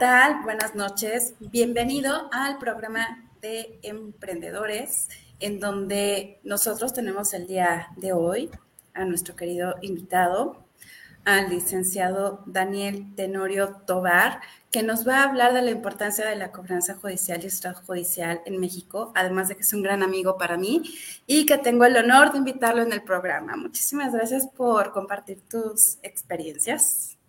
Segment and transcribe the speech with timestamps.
[0.00, 0.42] Hola, ¿qué tal?
[0.44, 1.34] Buenas noches.
[1.40, 5.08] Bienvenido al programa de emprendedores,
[5.40, 8.50] en donde nosotros tenemos el día de hoy
[8.94, 10.64] a nuestro querido invitado,
[11.26, 14.40] al licenciado Daniel Tenorio Tobar,
[14.70, 18.58] que nos va a hablar de la importancia de la cobranza judicial y extrajudicial en
[18.58, 20.82] México, además de que es un gran amigo para mí
[21.26, 23.54] y que tengo el honor de invitarlo en el programa.
[23.56, 27.19] Muchísimas gracias por compartir tus experiencias.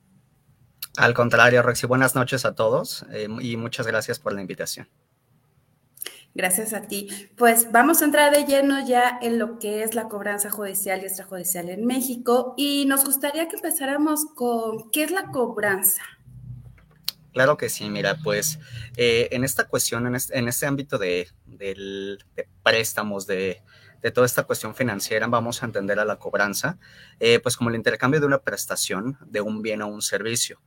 [0.98, 4.90] Al contrario, Roxy, buenas noches a todos eh, y muchas gracias por la invitación.
[6.34, 7.10] Gracias a ti.
[7.36, 11.06] Pues vamos a entrar de lleno ya en lo que es la cobranza judicial y
[11.06, 16.04] extrajudicial en México y nos gustaría que empezáramos con qué es la cobranza.
[17.34, 18.60] Claro que sí, mira, pues
[18.98, 21.30] eh, en esta cuestión, en este, ámbito de,
[22.62, 23.62] préstamos, de,
[24.14, 26.78] toda esta cuestión financiera, vamos a entender a la cobranza,
[27.22, 30.60] eh, pues como el intercambio de una prestación de un bien o un servicio.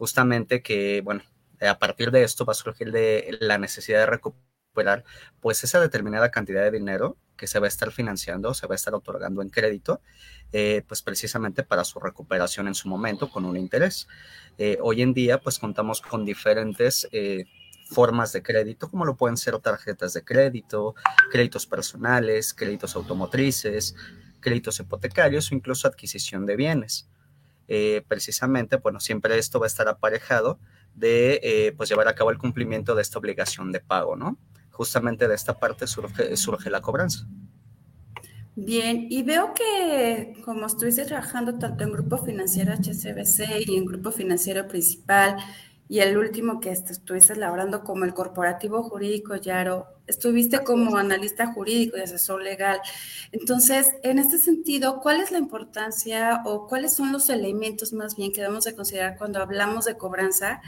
[0.00, 1.22] Justamente que, bueno,
[1.60, 5.04] a partir de esto va a surgir de la necesidad de recuperar
[5.40, 8.76] pues esa determinada cantidad de dinero que se va a estar financiando, se va a
[8.76, 10.00] estar otorgando en crédito,
[10.52, 14.08] eh, pues precisamente para su recuperación en su momento con un interés.
[14.56, 17.44] Eh, hoy en día, pues contamos con diferentes eh,
[17.84, 20.94] formas de crédito, como lo pueden ser tarjetas de crédito,
[21.30, 23.94] créditos personales, créditos automotrices,
[24.40, 27.10] créditos hipotecarios o incluso adquisición de bienes.
[28.08, 30.58] Precisamente, bueno, siempre esto va a estar aparejado
[30.94, 34.38] de pues llevar a cabo el cumplimiento de esta obligación de pago, ¿no?
[34.80, 37.26] justamente de esta parte surge, surge la cobranza.
[38.56, 44.10] Bien, y veo que como estuviste trabajando tanto en Grupo Financiero HCBC y en Grupo
[44.10, 45.36] Financiero Principal,
[45.90, 51.98] y el último que estuviste elaborando como el Corporativo Jurídico Yaro, estuviste como analista jurídico
[51.98, 52.80] y asesor legal.
[53.32, 58.32] Entonces, en este sentido, ¿cuál es la importancia o cuáles son los elementos más bien
[58.32, 60.62] que debemos de considerar cuando hablamos de cobranza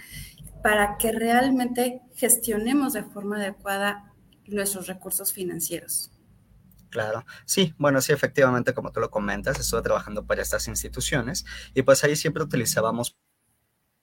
[0.63, 4.13] para que realmente gestionemos de forma adecuada
[4.47, 6.11] nuestros recursos financieros.
[6.91, 11.45] Claro, sí, bueno, sí, efectivamente, como tú lo comentas, estuve trabajando para estas instituciones
[11.75, 13.17] y pues ahí siempre utilizábamos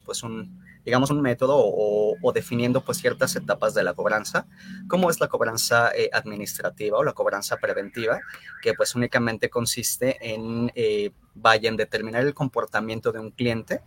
[0.03, 0.59] pues un,
[0.90, 4.48] digamos, un método o, definiendo pues ciertas etapas de la cobranza,
[4.88, 8.20] como es la cobranza eh, administrativa o la cobranza preventiva,
[8.64, 13.82] que pues únicamente consiste en, eh, vaya, en determinar el comportamiento de un cliente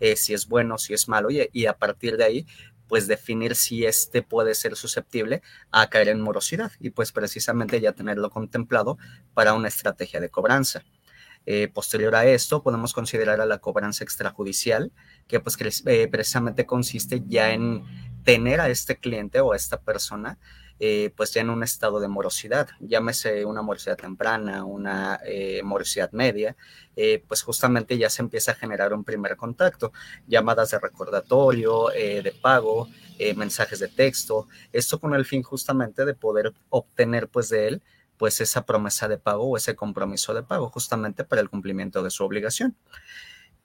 [0.00, 2.46] eh, si es bueno, si es malo, y, a partir de ahí,
[2.88, 7.92] pues definir si este puede ser susceptible a caer en morosidad y pues precisamente ya
[7.92, 8.98] tenerlo contemplado
[9.34, 10.82] para una estrategia de cobranza.
[11.50, 14.92] Eh, posterior a esto, podemos considerar a la cobranza extrajudicial,
[15.28, 15.56] que pues
[15.86, 17.84] eh, precisamente consiste ya en
[18.24, 20.38] tener a este cliente o a esta persona
[20.80, 26.12] eh, pues ya en un estado de morosidad, llámese una morosidad temprana, una eh, morosidad
[26.12, 26.56] media,
[27.26, 29.92] pues justamente ya se empieza a generar un primer contacto,
[30.28, 32.88] llamadas de recordatorio, de pago,
[33.36, 37.82] mensajes de texto, esto con el fin justamente de poder obtener pues de él
[38.16, 42.10] pues esa promesa de pago o ese compromiso de pago justamente para el cumplimiento de
[42.10, 42.76] su obligación.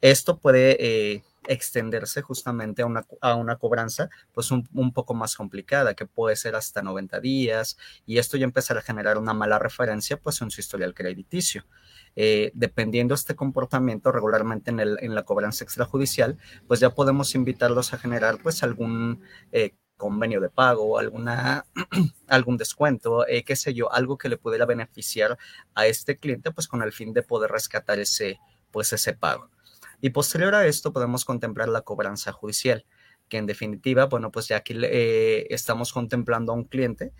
[0.03, 6.06] Esto puede extenderse justamente a una, a una cobranza pues un, poco más complicada, que
[6.06, 10.42] puede ser hasta 90 días, y esto ya empezará a generar una mala referencia pues
[10.42, 11.66] en su historial crediticio.
[12.16, 16.38] Eh, dependiendo este comportamiento regularmente en, el, en, la cobranza extrajudicial,
[16.68, 21.66] pues ya podemos invitarlos a generar pues algún eh, convenio de pago, alguna,
[22.27, 25.38] algún descuento, eh, qué sé yo, algo que le pudiera beneficiar
[25.74, 28.39] a este cliente pues con el fin de poder rescatar ese,
[28.72, 29.50] pues ese pago.
[30.03, 32.85] Y posterior a esto podemos contemplar la cobranza judicial,
[33.29, 37.13] que en definitiva, bueno, pues ya aquí eh, estamos contemplando a un cliente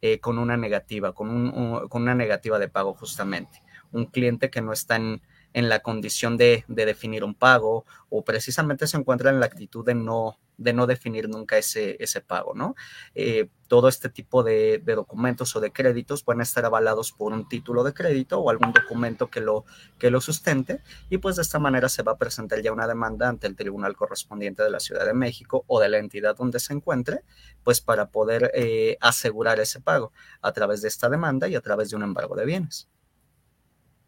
[0.00, 3.62] eh, con una negativa, con, un, con, una negativa de pago justamente.
[3.92, 5.20] Un cliente que no está en,
[5.52, 9.84] en la condición de, de, definir un pago o precisamente se encuentra en la actitud
[9.84, 12.76] de no, de no definir nunca ese, ese pago, ¿no?
[13.14, 17.82] Eh, todo este tipo de, documentos o de créditos pueden estar avalados por un título
[17.82, 19.64] de crédito o algún documento que lo,
[19.98, 23.28] que lo sustente y pues de esta manera se va a presentar ya una demanda
[23.28, 26.74] ante el tribunal correspondiente de la Ciudad de México o de la entidad donde se
[26.74, 27.24] encuentre,
[27.64, 30.12] pues para poder eh, asegurar ese pago
[30.42, 32.88] a través de esta demanda y a través de un embargo de bienes.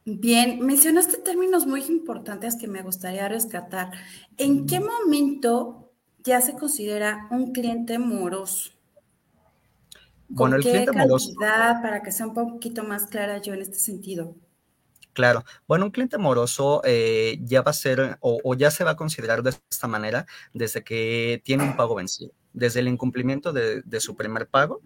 [0.04, 3.92] Bien, mencionaste términos muy importantes que me gustaría rescatar.
[4.36, 5.82] ¿En qué momento
[6.24, 8.70] ya se considera un cliente moroso.
[10.28, 11.32] bueno, el cliente moroso.
[11.38, 14.36] Para que sea un poquito más clara yo en este sentido.
[15.12, 15.44] Claro.
[15.68, 19.42] Bueno, un cliente moroso eh, ya va a ser o, ya se va a considerar
[19.42, 22.32] de esta manera desde que tiene un pago vencido.
[22.54, 24.80] Desde el incumplimiento de, su primer pago,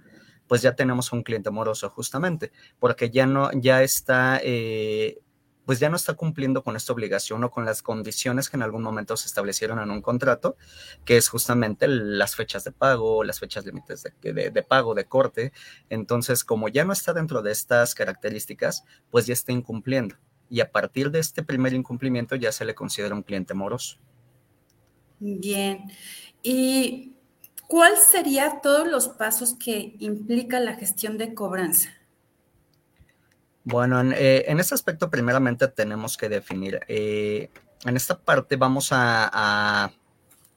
[0.47, 5.19] pues ya tenemos un cliente moroso justamente, porque ya no, ya está, eh,
[5.65, 8.83] pues ya no está cumpliendo con esta obligación o con las condiciones que en algún
[8.83, 10.57] momento se establecieron en un contrato,
[11.05, 15.53] que es justamente las fechas de pago, las fechas límites de, de, pago, de corte.
[15.91, 20.17] Entonces, como ya no está dentro de estas características, pues ya está incumpliendo.
[20.49, 23.99] Y a partir de este primer incumplimiento ya se le considera un cliente moroso.
[25.19, 25.91] Bien.
[26.43, 27.16] ¿Y
[27.67, 31.91] cuál sería todos los pasos que implica la gestión de cobranza?
[33.65, 37.51] Bueno, en, eh, este aspecto primeramente tenemos que definir, eh,
[37.85, 39.93] en esta parte vamos a,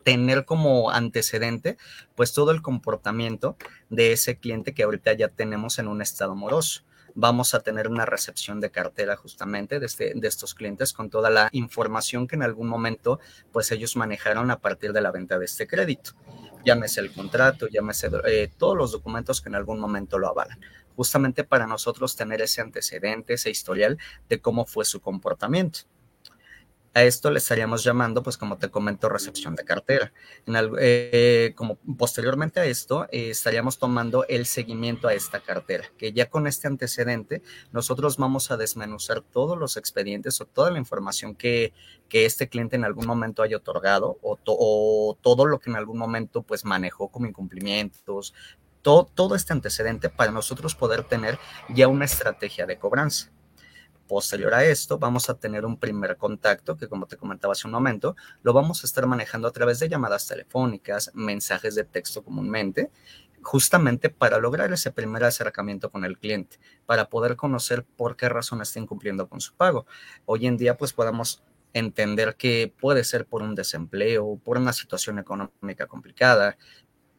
[0.03, 1.77] tener como antecedente
[2.15, 3.57] pues todo el comportamiento
[3.89, 6.83] de ese cliente que ahorita ya tenemos en un estado moroso.
[7.21, 11.29] Vamos a tener una recepción de cartera justamente de, este, de estos clientes con toda
[11.29, 13.19] la información que en algún momento
[13.51, 16.11] pues ellos manejaron a partir de la venta de este crédito.
[16.63, 20.61] Llámese el contrato, llámese eh, todos los documentos que en algún momento lo avalan
[20.95, 23.97] justamente para nosotros tener ese antecedente, ese historial
[24.29, 25.81] de cómo fue su comportamiento.
[26.93, 30.11] A esto le estaríamos llamando, pues como te comento, recepción de cartera.
[30.79, 36.29] Eh, como posteriormente a esto, eh, estaríamos tomando el seguimiento a esta cartera, que ya
[36.29, 41.73] con este antecedente, nosotros vamos a desmenuzar todos los expedientes o toda la información que,
[42.09, 45.99] que este cliente en algún momento haya otorgado o, o, todo lo que en algún
[45.99, 48.33] momento pues manejó como incumplimientos,
[48.81, 51.37] todo, este antecedente para nosotros poder tener
[51.69, 53.31] ya una estrategia de cobranza.
[54.09, 57.73] Posterior a esto, vamos a tener un primer contacto que, como te comentaba hace un
[57.73, 62.89] momento, lo vamos a estar manejando a través de llamadas telefónicas, mensajes de texto comúnmente,
[63.43, 66.57] justamente para lograr ese primer acercamiento con el cliente,
[66.87, 69.85] para poder conocer por qué razón está incumpliendo con su pago.
[70.25, 75.19] Hoy en día, pues podemos entender que puede ser por un desempleo, por una situación
[75.19, 76.57] económica complicada,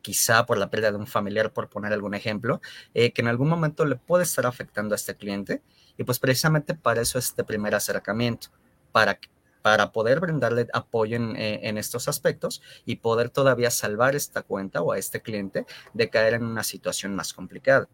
[0.03, 2.61] quizá por la pérdida de un familiar, por poner algún ejemplo,
[2.95, 5.63] eh, que en algún momento le puede estar afectando a este cliente.
[6.01, 8.49] Y pues precisamente para eso este primer acercamiento,
[8.91, 9.21] para,
[9.61, 14.81] para poder brindarle apoyo en, eh, en, estos aspectos y poder todavía salvar esta cuenta
[14.81, 17.87] o a este cliente de caer en una situación más complicada.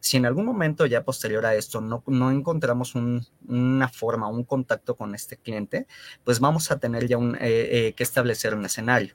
[0.00, 4.96] Si en algún momento ya posterior a esto no, no encontramos una forma, un contacto
[4.96, 5.86] con este cliente,
[6.24, 9.14] pues vamos a tener ya un, eh, que establecer un escenario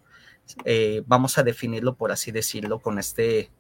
[0.65, 3.51] eh, vamos a definirlo, por así decirlo, con este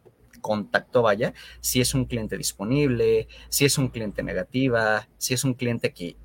[0.41, 5.53] contacto, vaya, si es un cliente disponible, si es un cliente negativa, si es un
[5.53, 6.17] cliente que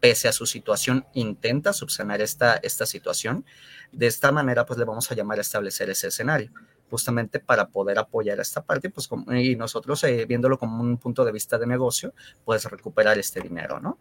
[0.00, 3.44] pese a su situación intenta subsanar esta, esta situación.
[3.92, 6.50] De esta manera, pues le vamos a llamar a establecer ese escenario,
[6.90, 11.24] justamente para poder apoyar a esta parte, pues y nosotros eh, viéndolo como un punto
[11.24, 12.12] de vista de negocio,
[12.44, 13.98] pues recuperar este dinero, ¿no?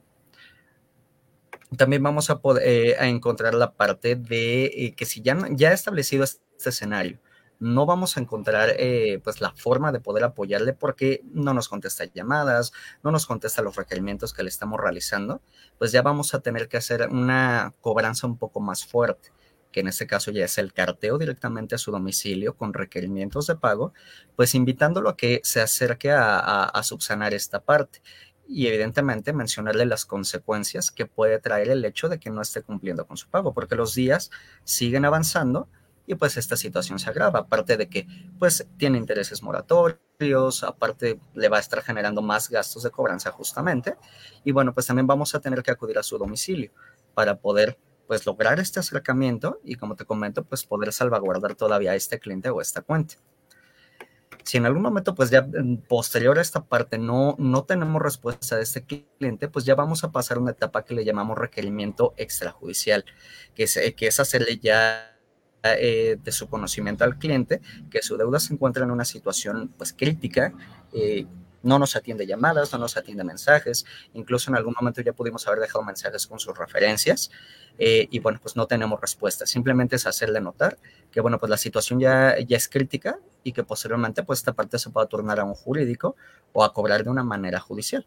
[1.77, 5.71] también vamos a poder eh, a encontrar la parte de eh, que si ya, ya
[5.71, 7.19] establecido este escenario,
[7.61, 12.05] no vamos a encontrar eh, pues la forma de poder apoyarle porque no nos contesta
[12.05, 15.41] llamadas, no nos contesta los requerimientos que le estamos realizando,
[15.77, 19.31] pues ya vamos a tener que hacer una cobranza un poco más fuerte
[19.71, 23.55] que en este caso ya es el carteo directamente a su domicilio con requerimientos de
[23.55, 23.93] pago,
[24.35, 28.01] pues invitándolo a que se acerque a subsanar esta parte
[28.51, 33.07] y evidentemente mencionarle las consecuencias que puede traer el hecho de que no esté cumpliendo
[33.07, 34.29] con su pago, porque los días
[34.65, 35.69] siguen avanzando
[36.11, 38.05] y pues esta situación se agrava, aparte de que
[38.37, 43.95] pues tiene intereses moratorios, aparte le va a estar generando más gastos de cobranza justamente,
[44.43, 46.71] y bueno, pues también vamos a tener que acudir a su domicilio
[47.13, 51.95] para poder pues lograr este acercamiento y como te comento, pues poder salvaguardar todavía a
[51.95, 53.15] este cliente o esta cuenta.
[54.43, 55.47] Si en algún momento, pues ya
[55.87, 60.11] posterior a esta parte no, no tenemos respuesta de este cliente, pues ya vamos a
[60.11, 63.05] pasar a una etapa que le llamamos requerimiento extrajudicial,
[63.55, 65.10] que es, que es hacerle ya
[65.63, 69.93] eh, de su conocimiento al cliente que su deuda se encuentra en una situación pues
[69.93, 70.53] crítica,
[70.91, 71.27] eh,
[71.63, 75.59] no nos atiende llamadas, no nos atiende mensajes, incluso en algún momento ya pudimos haber
[75.59, 77.29] dejado mensajes con sus referencias
[77.77, 80.79] eh, y bueno, pues no tenemos respuesta, simplemente es hacerle notar
[81.11, 84.79] que bueno, pues la situación ya, ya es crítica y que posteriormente pues esta parte
[84.79, 86.15] se pueda turnar a un jurídico
[86.53, 88.05] o a cobrar de una manera judicial.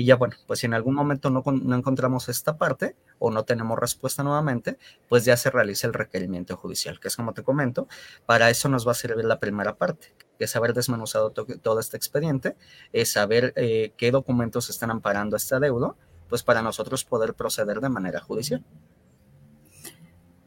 [0.00, 3.44] Y ya bueno, pues si en algún momento no, no, encontramos esta parte o no
[3.44, 4.78] tenemos respuesta nuevamente,
[5.10, 7.86] pues ya se realiza el requerimiento judicial, que es como te comento,
[8.24, 11.98] para eso nos va a servir la primera parte, que es haber desmenuzado todo este
[11.98, 12.56] expediente,
[12.94, 15.94] es saber eh, qué documentos están amparando esta deuda,
[16.30, 18.64] pues para nosotros poder proceder de manera judicial.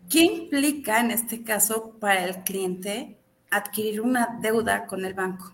[0.09, 3.19] ¿Qué implica en este caso para el cliente
[3.51, 5.53] adquirir una deuda con el banco?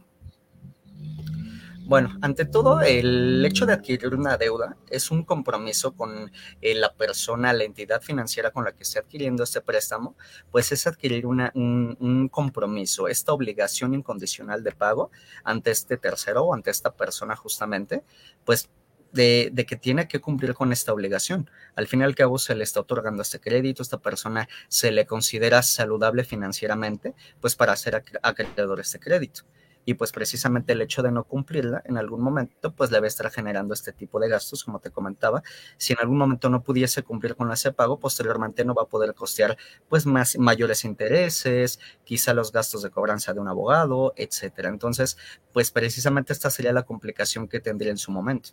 [1.89, 6.31] Bueno, ante todo, el hecho de adquirir una deuda es un compromiso con
[6.61, 10.15] eh, la persona, la entidad financiera con la que esté adquiriendo este préstamo,
[10.51, 15.09] pues es adquirir una, un, compromiso, esta obligación incondicional de pago
[15.43, 18.03] ante este tercero o ante esta persona justamente,
[18.45, 18.69] pues
[19.11, 21.49] de, que tiene que cumplir con esta obligación.
[21.75, 25.07] Al fin y al cabo se le está otorgando este crédito, esta persona se le
[25.07, 29.45] considera saludable financieramente, pues para ser acreedor de este crédito
[29.89, 33.07] y pues precisamente el hecho de no cumplirla en algún momento pues le va a
[33.07, 35.41] estar generando este tipo de gastos, como te comentaba.
[35.77, 39.15] Si en algún momento no pudiese cumplir con ese pago, posteriormente no va a poder
[39.15, 44.69] costear pues más mayores intereses, quizá los gastos de cobranza de un abogado, etcétera.
[44.69, 45.17] Entonces,
[45.53, 48.51] pues precisamente esta sería la complicación que tendría en su momento.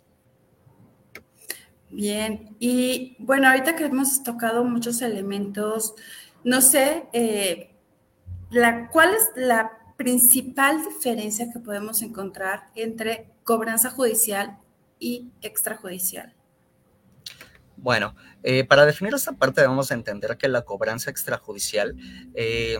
[1.91, 5.93] Bien, y bueno, ahorita que hemos tocado muchos elementos,
[6.43, 7.75] no sé, eh,
[8.49, 14.57] la, ¿cuál es la principal diferencia que podemos encontrar entre cobranza judicial
[14.99, 16.33] y extrajudicial?
[17.75, 21.95] Bueno, eh, para definir esta parte debemos entender que la cobranza extrajudicial,
[22.33, 22.77] eh,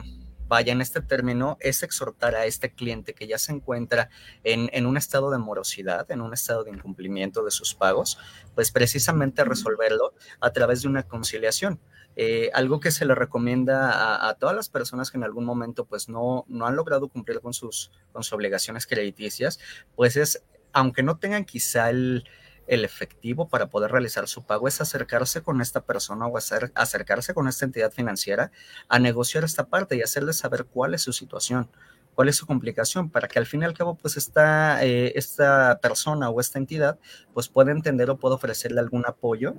[0.48, 4.10] vaya en este término, es exhortar a este cliente que ya se encuentra
[4.44, 8.18] en, en, un estado de morosidad, en un estado de incumplimiento de sus pagos,
[8.56, 11.80] pues precisamente resolverlo a través de una conciliación.
[12.20, 16.10] Eh, algo que se le recomienda a, todas las personas que en algún momento pues
[16.10, 19.60] no, no han logrado cumplir con sus, con sus obligaciones crediticias,
[19.96, 20.44] pues es,
[20.74, 22.24] aunque no tengan quizá el,
[22.66, 27.36] el efectivo para poder realizar su pago es acercarse con esta persona o hacer, acercarse
[27.36, 28.52] con esta entidad financiera
[28.90, 31.70] a negociar esta parte y hacerles saber cuál es su situación,
[32.16, 35.78] cuál es su complicación, para que al fin y al cabo pues esta, eh, esta
[35.84, 36.98] persona o esta entidad
[37.34, 39.56] pues pueda entender o pueda ofrecerle algún apoyo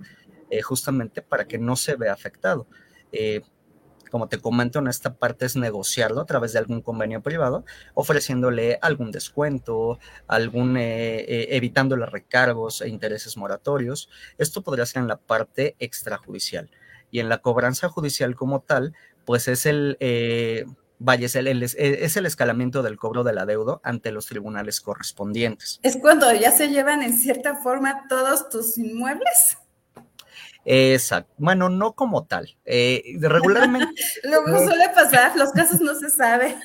[0.51, 2.67] eh, justamente para que no se vea afectado.
[3.13, 3.43] Eh,
[4.11, 8.79] como te comento, en esta parte es negociarlo a través de algún convenio privado, ofreciéndole
[8.81, 14.09] algún descuento, algún, eh, evitándole recargos e intereses moratorios.
[14.39, 16.71] Esto podría ser en la parte extrajudicial.
[17.11, 18.95] Y en la cobranza judicial como tal,
[19.27, 19.99] pues es el,
[20.99, 25.81] vaya, es el, es el escalamiento del cobro de la deuda ante los tribunales correspondientes.
[25.83, 29.59] Es cuando ya se llevan en cierta forma todos tus inmuebles.
[30.71, 31.33] Exacto.
[31.39, 32.55] Bueno, no como tal.
[32.67, 34.03] Eh, regularmente.
[34.23, 36.57] Luego suele pasar, los casos no se sabe.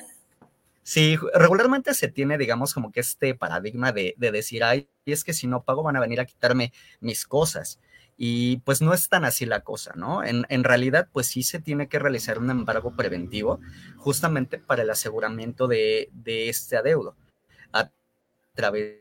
[0.82, 5.46] Sí, regularmente se tiene, digamos, como que este paradigma de, decir, ay, es que si
[5.46, 7.80] no pago van a venir a quitarme mis cosas.
[8.18, 10.22] Y pues no es tan así la cosa, ¿no?
[10.22, 13.58] En, realidad, pues sí se tiene que realizar un embargo preventivo
[13.96, 17.16] justamente para el aseguramiento de, de este adeudo
[17.72, 17.90] a
[18.54, 18.98] través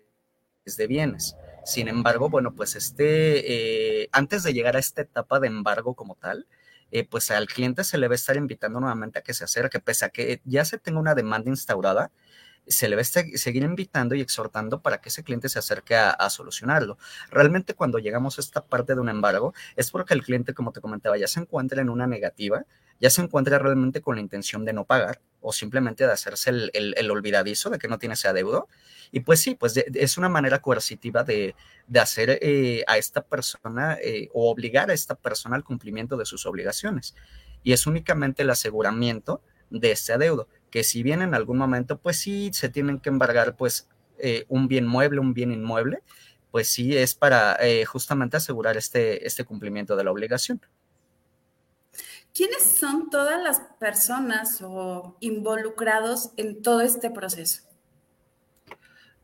[0.66, 1.36] de bienes.
[1.64, 6.16] Sin embargo, bueno, pues este, eh, antes de llegar a esta etapa de embargo como
[6.16, 6.48] tal,
[6.92, 9.80] eh, pues al cliente se le va a estar invitando nuevamente a que se acerque,
[9.80, 12.12] pese a que ya se tenga una demanda instaurada,
[12.68, 16.30] se le va a seguir invitando y exhortando para que ese cliente se acerque a,
[16.30, 16.98] solucionarlo.
[17.30, 20.82] Realmente cuando llegamos a esta parte de un embargo es porque el cliente, como te
[20.82, 22.66] comentaba, ya se encuentra en una negativa,
[23.00, 27.12] ya se encuentra realmente con la intención de no pagar o simplemente de hacerse el,
[27.12, 28.70] olvidadizo de que no tiene ese adeudo.
[29.12, 31.56] Y pues sí, pues es una manera coercitiva de,
[32.00, 36.46] hacer eh, a esta persona eh, o obligar a esta persona al cumplimiento de sus
[36.46, 37.14] obligaciones.
[37.62, 42.18] Y es únicamente el aseguramiento de ese adeudo, que si bien en algún momento, pues
[42.18, 43.88] sí, se tienen que embargar pues
[44.18, 46.02] eh, un bien mueble, un bien inmueble,
[46.50, 50.60] pues sí es para justamente asegurar este, este cumplimiento de la obligación.
[52.34, 57.62] ¿Quiénes son todas las personas o involucrados en todo este proceso?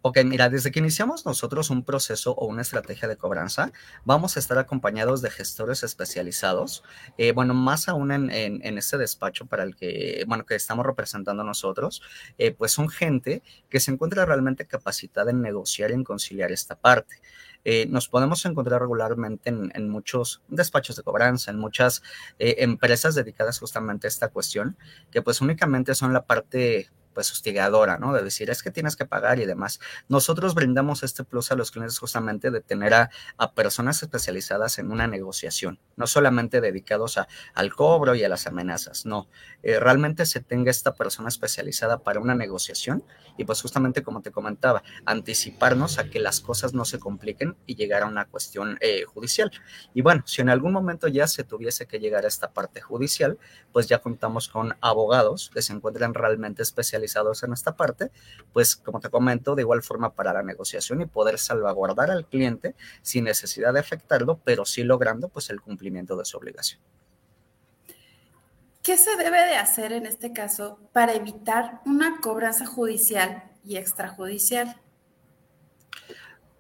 [0.01, 3.73] Ok, mira, desde que iniciamos nosotros un proceso o una estrategia de cobranza,
[4.05, 6.85] vamos a estar acompañados de gestores especializados.
[7.17, 12.01] Eh, bueno, más aún en, este despacho para el que, bueno, que estamos representando nosotros,
[12.37, 16.75] eh, pues son gente que se encuentra realmente capacitada en negociar y en conciliar esta
[16.75, 17.19] parte.
[17.65, 22.03] Eh, nos podemos encontrar regularmente en, muchos despachos de cobranza, en muchas
[22.37, 24.77] empresas dedicadas justamente a esta cuestión,
[25.11, 28.13] que pues únicamente son la parte pues hostigadora, ¿no?
[28.13, 29.79] De decir, es que tienes que pagar y demás.
[30.07, 33.09] Nosotros brindamos este plus a los clientes justamente de tener a,
[33.55, 39.05] personas especializadas en una negociación, no solamente dedicados a, al cobro y a las amenazas,
[39.05, 39.27] no.
[39.63, 43.03] Eh, realmente se tenga esta persona especializada para una negociación
[43.37, 47.75] y pues justamente como te comentaba, anticiparnos a que las cosas no se compliquen y
[47.75, 49.51] llegar a una cuestión eh, judicial.
[49.93, 53.37] Y bueno, si en algún momento ya se tuviese que llegar a esta parte judicial,
[53.73, 58.11] pues ya contamos con abogados que se encuentran realmente especializados en esta parte,
[58.53, 62.75] pues como te comento, de igual forma para la negociación y poder salvaguardar al cliente
[63.01, 66.81] sin necesidad de afectarlo, pero sí logrando pues el cumplimiento de su obligación.
[68.81, 74.81] ¿Qué se debe de hacer en este caso para evitar una cobranza judicial y extrajudicial?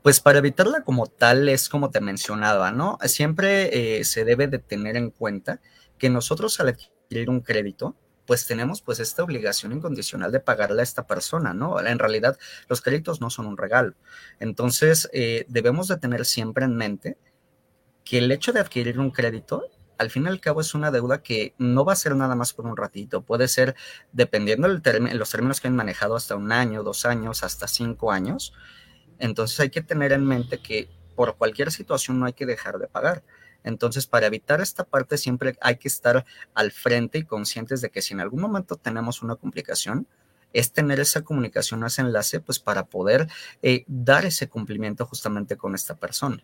[0.01, 2.97] Pues para evitarla como tal es como te mencionaba, ¿no?
[3.03, 5.59] Siempre eh, se debe de tener en cuenta
[5.97, 7.95] que nosotros al adquirir un crédito,
[8.29, 11.83] pues tenemos pues esta obligación incondicional de pagarle a esta persona, ¿no?
[11.83, 13.95] En realidad los créditos no son un regalo.
[14.39, 17.17] Entonces eh, debemos de tener siempre en mente
[18.05, 19.63] que el hecho de adquirir un crédito
[19.97, 22.53] al fin y al cabo es una deuda que no va a ser nada más
[22.53, 23.75] por un ratito, puede ser,
[24.11, 28.53] dependiendo de los términos que han manejado, hasta un año, dos años, hasta cinco años.
[29.17, 32.87] Entonces hay que tener en mente que por cualquier situación no hay que dejar de
[32.87, 33.23] pagar.
[33.63, 38.01] Entonces, para evitar esta parte, siempre hay que estar al frente y conscientes de que
[38.01, 40.07] si en algún momento tenemos una complicación,
[40.53, 43.27] es tener esa comunicación, ese enlace, pues para poder
[43.61, 46.43] eh, dar ese cumplimiento justamente con esta persona.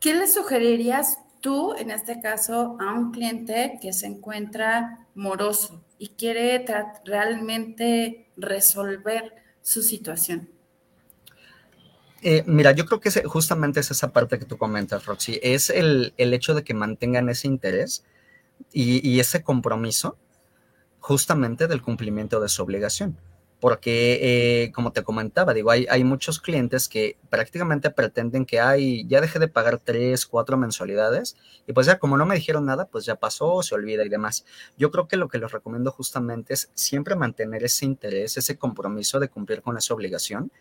[0.00, 6.10] ¿Qué le sugerirías tú, en este caso, a un cliente que se encuentra moroso y
[6.10, 6.64] quiere
[7.04, 10.48] realmente resolver su situación?
[12.22, 16.14] Eh, mira, yo creo que justamente es esa parte que tú comentas, Roxy, es el,
[16.16, 18.04] hecho de que mantengan ese interés
[18.72, 20.16] y, ese compromiso
[21.00, 23.18] justamente del cumplimiento de su obligación.
[23.60, 29.04] Porque, eh, como te comentaba, digo, hay, hay, muchos clientes que prácticamente pretenden que hay,
[29.08, 32.86] ya dejé de pagar tres, cuatro mensualidades y pues ya como no me dijeron nada,
[32.86, 34.44] pues ya pasó, se olvida y demás.
[34.76, 39.18] Yo creo que lo que les recomiendo justamente es siempre mantener ese interés, ese compromiso
[39.18, 40.52] de cumplir con esa obligación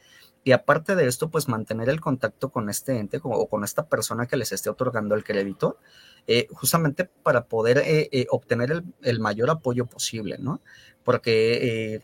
[0.48, 4.28] y aparte de esto, pues mantener el contacto con este ente o con esta persona
[4.28, 5.78] que les esté otorgando el crédito,
[6.26, 10.62] eh, justamente para poder eh, eh, obtener el, mayor apoyo posible, ¿no?
[11.04, 12.02] Porque,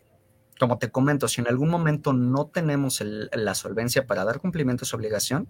[0.59, 4.87] como te comento, si en algún momento no tenemos la solvencia para dar cumplimiento a
[4.87, 5.47] su obligación,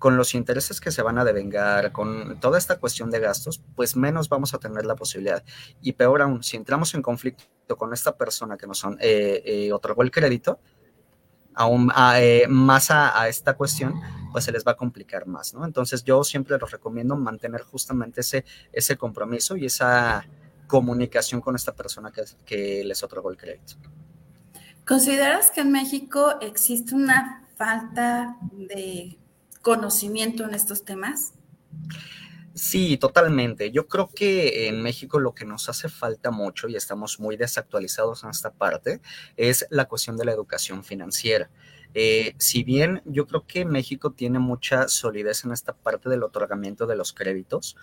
[0.00, 3.94] con los intereses que se van a devengar, con toda esta cuestión de gastos, pues
[3.94, 5.44] menos vamos a tener la posibilidad.
[5.80, 10.58] Y peor aún, si entramos en conflicto con esta persona que nos otorgó el crédito,
[11.54, 13.94] aún eh, más a, esta cuestión,
[14.32, 15.64] pues se les va a complicar más, ¿no?
[15.64, 20.26] Entonces yo siempre les recomiendo mantener justamente ese, ese compromiso y esa
[20.66, 23.74] comunicación con esta persona que, que les otorgó el crédito.
[24.86, 29.18] ¿Consideras que en México existe una falta de
[29.60, 31.34] conocimiento en estos temas?
[32.54, 33.70] Sí, totalmente.
[33.70, 38.24] Yo creo que en México lo que nos hace falta mucho, y estamos muy desactualizados
[38.24, 39.00] en esta parte,
[39.38, 41.50] es la cuestión de la educación financiera.
[41.94, 46.86] Eh, si bien yo creo que México tiene mucha solidez en esta parte del otorgamiento
[46.86, 47.76] de los créditos,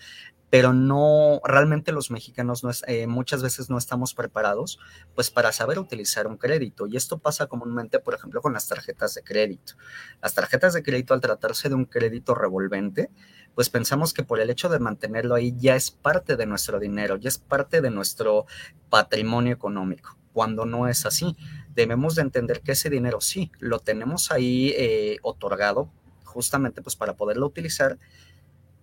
[0.50, 4.80] pero no, realmente los mexicanos eh, muchas veces no estamos preparados
[5.14, 6.88] pues para saber utilizar un crédito.
[6.88, 9.74] Y esto pasa comúnmente, por ejemplo, con las tarjetas de crédito.
[10.22, 13.12] Las tarjetas de crédito, al tratarse de un crédito revolvente,
[13.54, 17.18] pues pensamos que por el hecho de mantenerlo ahí ya es parte de nuestro dinero,
[17.18, 18.46] ya es parte de nuestro
[18.90, 21.36] patrimonio económico, cuando no es así.
[21.74, 25.90] Debemos de entender que ese dinero sí, lo tenemos ahí eh, otorgado
[26.24, 27.98] justamente pues para poderlo utilizar,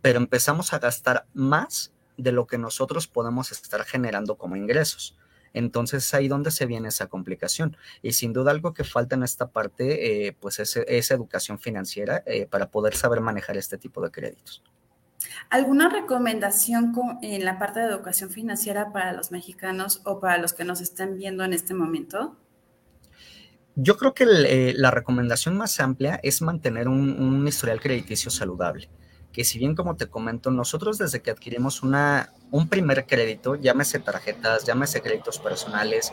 [0.02, 5.16] pero empezamos a gastar más de lo que nosotros podemos estar generando como ingresos.
[5.52, 7.76] Entonces es ahí donde se viene esa complicación.
[8.02, 12.22] Y sin duda algo que falta en esta parte, eh, pues es, esa educación financiera
[12.26, 14.62] eh, para poder saber manejar este tipo de créditos.
[15.50, 20.64] ¿Alguna recomendación en la parte de educación financiera para los mexicanos o para los que
[20.64, 22.36] nos estén viendo en este momento?
[23.74, 28.88] Yo creo que eh, la recomendación más amplia es mantener un historial crediticio saludable
[29.36, 33.98] que si bien como te comento, nosotros desde que adquirimos una, un primer crédito, llámese
[33.98, 36.10] tarjetas, llámese créditos personales,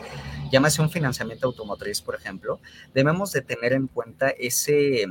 [0.52, 2.60] llámese un financiamiento automotriz, por ejemplo,
[2.92, 5.06] debemos de tener en cuenta ese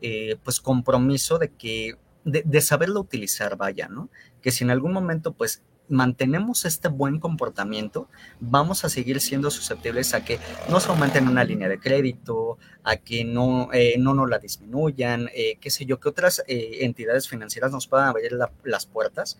[0.00, 4.10] eh, pues compromiso de que de, de, saberlo utilizar, vaya, ¿no?
[4.42, 10.14] Que si en algún momento pues mantenemos este buen comportamiento, vamos a seguir siendo susceptibles
[10.14, 10.38] a que
[10.70, 15.70] nos aumenten una línea de crédito, a que no, eh, no la disminuyan, eh, qué
[15.70, 18.32] sé yo, que otras eh, entidades financieras nos puedan abrir
[18.64, 19.36] las puertas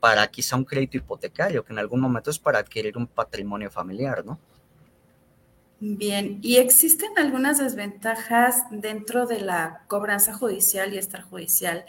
[0.00, 4.24] para quizá un crédito hipotecario, que en algún momento es para adquirir un patrimonio familiar,
[4.24, 4.38] ¿no?
[5.80, 11.84] Bien, ¿y existen algunas desventajas dentro de la cobranza judicial y extrajudicial?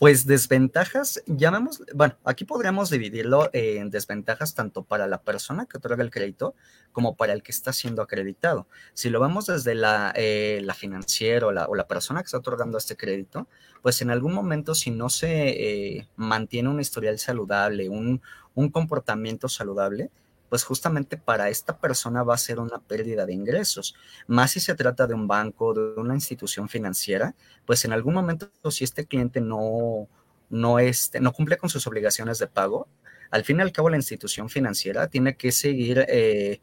[0.00, 6.02] Pues desventajas, llamamos, bueno, aquí podríamos dividirlo en desventajas tanto para la persona que otorga
[6.02, 6.54] el crédito
[6.90, 8.66] como para el que está siendo acreditado.
[8.94, 12.38] Si lo vemos desde la, eh, la financiera o la, o la, persona que está
[12.38, 13.46] otorgando este crédito,
[13.82, 18.22] pues en algún momento si no se eh, mantiene un historial saludable, un,
[18.54, 20.10] un comportamiento saludable,
[20.50, 23.94] pues justamente para esta persona va a ser una pérdida de ingresos.
[24.26, 27.34] Más si se trata de un banco, de una institución financiera,
[27.64, 30.08] pues en algún momento si este cliente no,
[30.50, 32.88] no, este, no cumple con sus obligaciones de pago,
[33.30, 36.60] al fin y al cabo la institución financiera tiene que seguir eh,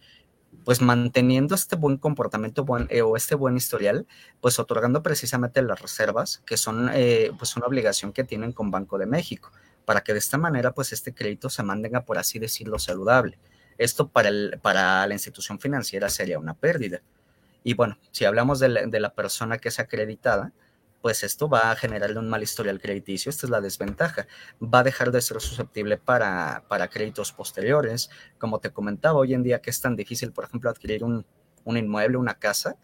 [0.65, 4.05] pues manteniendo este buen comportamiento eh, o este buen historial,
[4.41, 8.97] pues otorgando precisamente las reservas, que son eh, pues una obligación que tienen con Banco
[8.97, 9.49] de México
[9.85, 13.39] para que de esta manera pues este crédito se mantenga, por así decirlo, saludable.
[13.77, 17.01] Esto para, el, para la institución financiera sería una pérdida.
[17.63, 20.53] Y bueno, si hablamos de la, persona que es acreditada,
[21.01, 23.29] pues esto va a generarle un mal historial crediticio.
[23.29, 24.27] Esta es la desventaja.
[24.61, 28.09] Va a dejar de ser susceptible para, para créditos posteriores.
[28.37, 31.25] Como te comentaba, hoy en día que es tan difícil, por ejemplo, adquirir un,
[31.65, 32.77] un inmueble, una casa,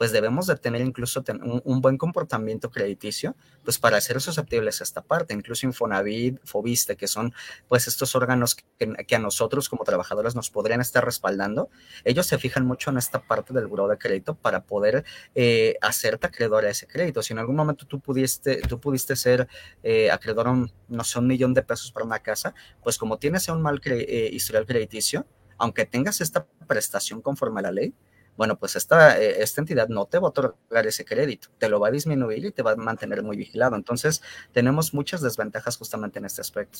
[0.00, 5.02] pues debemos de tener incluso un, buen comportamiento crediticio, pues para ser susceptibles a esta
[5.02, 7.34] parte, incluso Infonavit, Fobiste, que son
[7.68, 11.68] pues estos órganos que, a nosotros como trabajadores nos podrían estar respaldando,
[12.02, 16.28] ellos se fijan mucho en esta parte del buro de crédito para poder eh, hacerte
[16.28, 17.22] acreedor a ese crédito.
[17.22, 19.48] Si en algún momento tú pudiste, tú pudiste ser
[19.82, 23.18] eh, acreedor a un, no sé, un millón de pesos para una casa, pues como
[23.18, 25.26] tienes un mal eh, historial crediticio,
[25.58, 27.94] aunque tengas esta prestación conforme a la ley,
[28.40, 31.78] bueno, pues esta, eh, esta entidad no te va a otorgar ese crédito, te lo
[31.78, 33.76] va a disminuir y te va a mantener muy vigilado.
[33.76, 36.78] Entonces, tenemos muchas desventajas justamente en este aspecto.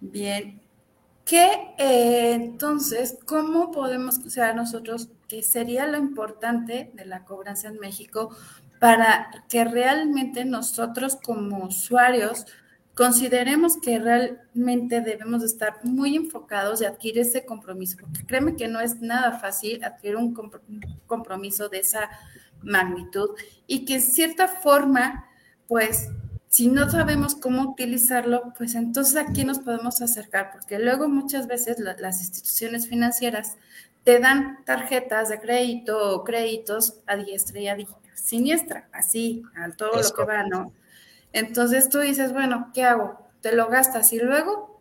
[0.00, 0.62] Bien.
[1.24, 7.80] ¿Qué eh, entonces, cómo podemos, sea, nosotros, qué sería lo importante de la cobranza en
[7.80, 8.36] México
[8.78, 12.46] para que realmente nosotros como usuarios
[12.96, 18.80] consideremos que realmente debemos estar muy enfocados de adquirir ese compromiso, porque créeme que no
[18.80, 20.34] es nada fácil adquirir un
[21.06, 22.08] compromiso de esa
[22.62, 23.30] magnitud
[23.66, 25.26] y que en cierta forma,
[25.68, 26.08] pues,
[26.48, 31.78] si no sabemos cómo utilizarlo, pues entonces aquí nos podemos acercar, porque luego muchas veces
[31.78, 33.58] las instituciones financieras
[34.04, 37.76] te dan tarjetas de crédito o créditos a diestra y a
[38.14, 40.72] siniestra, así, a todo lo que va, ¿no?
[41.32, 43.28] Entonces tú dices, bueno, ¿qué hago?
[43.40, 44.76] ¿Te lo gastas y luego?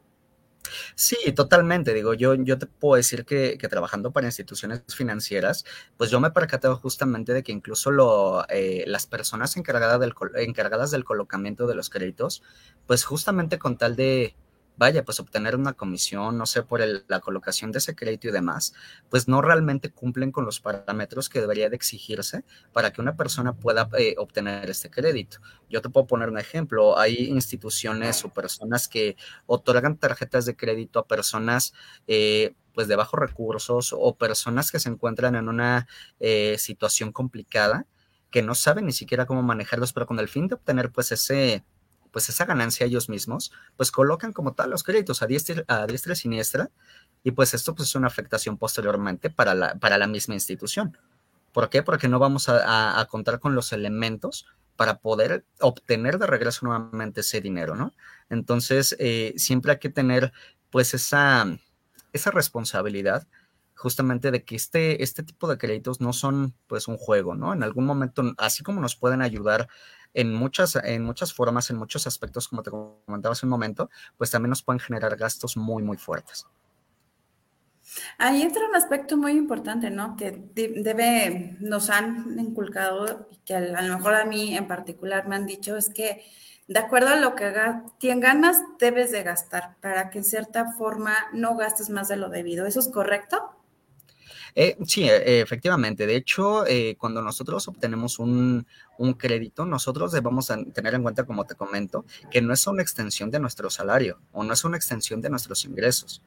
[0.95, 1.93] Sí, totalmente.
[1.93, 5.65] Digo, yo, yo te puedo decir que, trabajando para instituciones financieras,
[5.97, 9.55] pues yo me he percatado justamente de que incluso lo, eh, las personas
[9.99, 12.43] del, encargadas del colocamiento de los créditos,
[12.88, 14.36] pues justamente con tal de,
[14.77, 18.73] vaya, pues obtener una comisión, no sé, por la colocación de ese crédito y demás,
[19.09, 23.53] pues no realmente cumplen con los parámetros que debería de exigirse para que una persona
[23.53, 25.39] pueda eh, obtener este crédito.
[25.69, 30.99] Yo te puedo poner un ejemplo, hay instituciones o personas que otorgan tarjetas de crédito
[30.99, 31.73] a personas...
[32.07, 35.88] Eh, pues de bajos recursos o personas que se encuentran en una
[36.19, 37.88] eh, situación complicada
[38.35, 41.63] que no saben ni siquiera cómo manejarlos, pero con el fin de obtener pues ese,
[42.15, 46.13] pues esa ganancia ellos mismos, pues colocan como tal los créditos a diestra, a diestra
[46.13, 46.71] y siniestra,
[47.25, 50.97] y pues esto pues es una afectación posteriormente para la, para la misma institución.
[51.51, 51.84] ¿Por qué?
[51.84, 54.45] Porque no vamos a, contar con los elementos
[54.78, 57.91] para poder obtener de regreso nuevamente ese dinero, ¿no?
[58.30, 60.32] Entonces, eh, siempre hay que tener
[60.69, 61.45] pues esa,
[62.13, 63.28] esa responsabilidad
[63.75, 67.51] justamente de que este, este tipo de créditos no son pues un juego, ¿no?
[67.51, 69.67] En algún momento, así como nos pueden ayudar
[70.15, 74.32] en muchas, en muchas formas, en muchos aspectos, como te comentaba hace un momento, pues
[74.32, 76.47] también nos pueden generar gastos muy, muy fuertes.
[78.17, 80.15] Ahí entra un aspecto muy importante, ¿no?
[80.15, 85.45] Que debe, nos han inculcado que a lo mejor a mí en particular me han
[85.45, 86.23] dicho es que
[86.67, 87.51] de acuerdo a lo que
[88.15, 92.65] ganas, debes de gastar para que en cierta forma no gastes más de lo debido.
[92.65, 93.51] ¿Eso es correcto?
[94.56, 96.08] Eh, sí, e, efectivamente.
[96.08, 98.65] De hecho, eh, cuando nosotros obtenemos un,
[99.18, 103.39] crédito, nosotros debemos tener en cuenta, como te comento, que no es una extensión de
[103.39, 106.22] nuestro salario o no es una extensión de nuestros ingresos.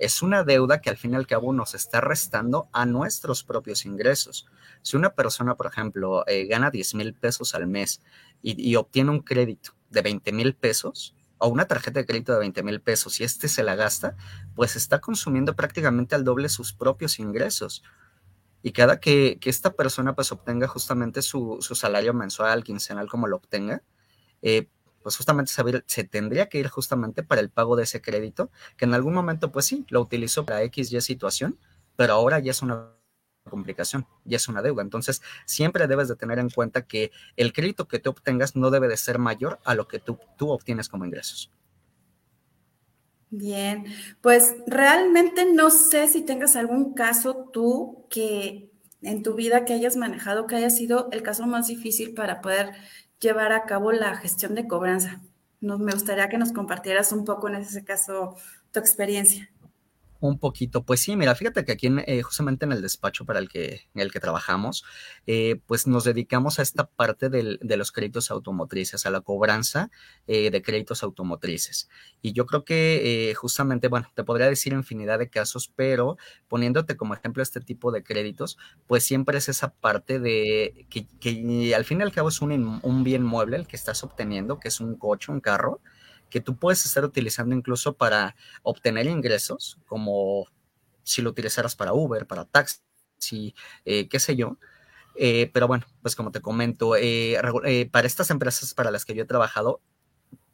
[0.00, 3.84] Es una deuda que al fin y al cabo nos está restando a nuestros propios
[3.86, 4.46] ingresos.
[4.82, 8.00] Si una persona, por ejemplo, eh, gana 10 mil pesos al mes
[8.42, 12.40] y, y obtiene un crédito de 20 mil pesos, o una tarjeta de crédito de
[12.40, 14.16] 20 mil pesos y este se la gasta,
[14.54, 17.82] pues está consumiendo prácticamente al doble sus propios ingresos.
[18.62, 23.82] Y cada que, esta persona pues obtenga justamente su, salario mensual, quincenal, como lo obtenga,
[24.42, 24.68] eh,
[25.02, 28.84] pues justamente saber, se tendría que ir justamente para el pago de ese crédito, que
[28.84, 31.58] en algún momento pues sí, lo utilizó para X, Y situación,
[31.96, 32.97] pero ahora ya es una
[33.48, 34.82] complicación, ya es una deuda.
[34.82, 38.88] Entonces, siempre debes de tener en cuenta que el crédito que tú obtengas no debe
[38.88, 41.50] de ser mayor a lo que tú, tú obtienes como ingresos.
[43.30, 43.84] Bien,
[44.22, 48.70] pues realmente no sé si tengas algún caso tú que
[49.02, 52.72] en tu vida que hayas manejado, que haya sido el caso más difícil para poder
[53.20, 55.20] llevar a cabo la gestión de cobranza.
[55.60, 58.36] Nos, me gustaría que nos compartieras un poco en ese caso
[58.72, 59.50] tu experiencia.
[60.20, 63.48] Un poquito, pues sí, mira, fíjate que aquí eh, justamente en el despacho para el
[63.48, 64.84] que, en el que trabajamos,
[65.28, 69.92] eh, pues nos dedicamos a esta parte de los créditos automotrices, a la cobranza
[70.26, 71.88] eh, de créditos automotrices.
[72.20, 76.16] Y yo creo que justamente, bueno, te podría decir infinidad de casos, pero
[76.48, 81.06] poniéndote como ejemplo este tipo de créditos, pues siempre es esa parte de que,
[81.76, 84.80] al fin y al cabo es un bien mueble el que estás obteniendo, que es
[84.80, 85.80] un coche, un carro
[86.28, 90.46] que tú puedes estar utilizando incluso para obtener ingresos, como
[91.02, 94.58] si lo utilizaras para Uber, para taxi, eh, qué sé yo.
[95.14, 99.22] Eh, pero bueno, pues como te comento, eh, para estas empresas para las que yo
[99.22, 99.80] he trabajado,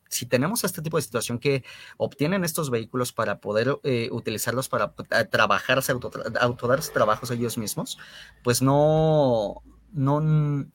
[0.09, 1.65] si tenemos este tipo de situación que
[1.97, 3.81] obtienen estos vehículos para poder
[4.13, 4.95] utilizarlos para
[5.29, 5.93] trabajarse,
[6.41, 7.99] autodarse trabajos ellos mismos,
[8.45, 9.61] pues no,
[9.93, 10.71] no,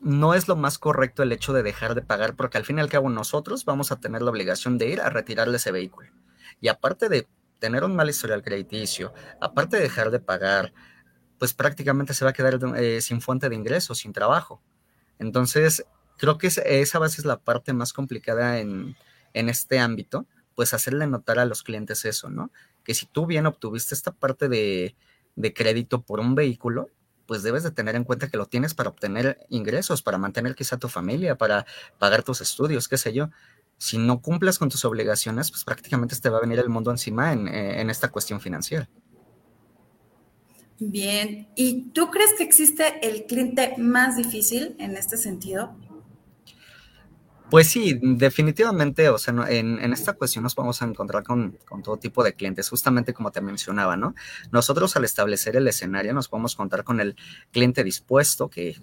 [0.00, 2.80] no es lo más correcto el hecho de dejar de pagar, porque al fin y
[2.80, 6.10] al cabo nosotros vamos a tener la obligación de ir a retirarle ese vehículo.
[6.60, 7.26] Y aparte de
[7.58, 10.72] tener un mal historial crediticio, aparte de dejar de pagar,
[11.38, 14.62] pues prácticamente se va a quedar eh, sin fuente de ingresos, sin trabajo.
[15.18, 15.84] Entonces,
[16.16, 18.96] creo que esa base es la parte más complicada en,
[19.34, 22.50] este ámbito, pues hacerle notar a los clientes eso, ¿no?
[22.84, 24.96] Que si tú bien obtuviste esta parte de,
[25.34, 26.88] de crédito por un vehículo,
[27.26, 30.76] pues debes de tener en cuenta que lo tienes para obtener ingresos, para mantener quizá
[30.76, 31.66] tu familia, para
[31.98, 33.30] pagar tus estudios, qué sé yo.
[33.78, 37.32] Si no cumples con tus obligaciones, pues prácticamente te va a venir el mundo encima
[37.32, 38.88] en, eh, en esta cuestión financiera.
[40.78, 45.74] Bien, ¿y tú crees que existe el cliente más difícil en este sentido?
[47.50, 52.24] Pues sí, definitivamente, o sea, en, esta cuestión nos vamos a encontrar con, todo tipo
[52.24, 54.16] de clientes, justamente como te mencionaba, ¿no?
[54.50, 57.14] Nosotros al establecer el escenario nos podemos contar con el
[57.52, 58.82] cliente dispuesto que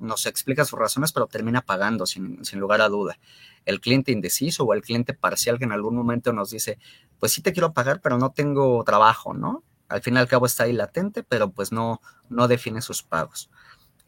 [0.00, 3.18] nos explica sus razones, pero termina pagando sin, sin lugar a duda.
[3.66, 6.78] El cliente indeciso o el cliente parcial que en algún momento nos dice,
[7.18, 9.64] pues sí te quiero pagar, pero no tengo trabajo, ¿no?
[9.88, 13.50] Al fin y al cabo está ahí latente, pero pues no, no define sus pagos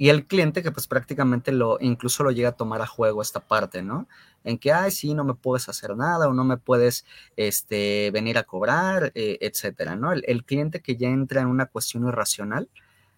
[0.01, 3.41] y el cliente que pues prácticamente lo incluso lo llega a tomar a juego esta
[3.41, 4.09] parte, ¿no?
[4.45, 7.05] En que, ay, sí, no me puedes hacer nada o no me puedes
[7.37, 10.11] este, venir a cobrar, eh, etcétera, ¿no?
[10.15, 12.71] El, cliente que ya entra en una cuestión irracional,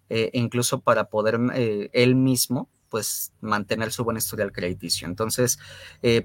[0.09, 5.07] eh, incluso para poder eh, él mismo pues mantener su buen historial crediticio.
[5.07, 5.61] Entonces,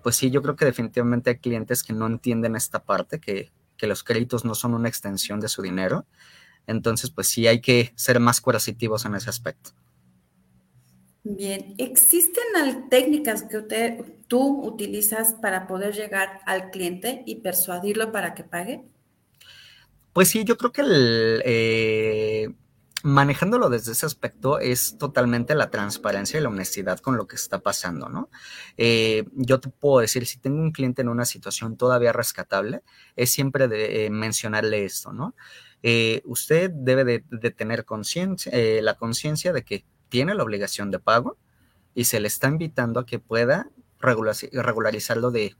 [0.02, 3.86] pues sí, yo creo que definitivamente hay clientes que no entienden esta parte, que, que
[3.86, 6.08] los créditos no son una extensión de su dinero.
[6.66, 9.74] Entonces, pues sí hay que ser más coercitivos en ese aspecto.
[11.30, 18.34] Bien, ¿existen técnicas que usted, tú utilizas para poder llegar al cliente y persuadirlo para
[18.34, 18.86] que pague?
[20.14, 20.84] Pues sí, yo creo que
[21.44, 22.50] eh,
[23.04, 27.60] manejándolo desde ese aspecto es totalmente la transparencia y la honestidad con lo que está
[27.60, 28.30] pasando, ¿no?
[28.78, 32.84] Eh, yo te puedo decir, si tengo un cliente en una situación todavía rescatable,
[33.18, 35.36] es siempre de eh, mencionarle esto, ¿no?
[36.26, 37.86] usted debe de, tener
[38.82, 41.38] la conciencia de que tiene la obligación de pago
[41.94, 45.56] y se le está invitando a que pueda regularizarlo de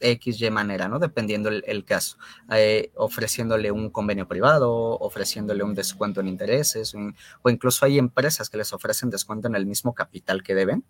[0.00, 0.98] X, Y manera, ¿no?
[0.98, 2.16] Dependiendo el, caso,
[2.50, 6.94] eh, ofreciéndole un convenio privado, ofreciéndole un descuento en intereses,
[7.42, 10.84] o incluso hay empresas que les ofrecen descuento en el mismo capital que deben.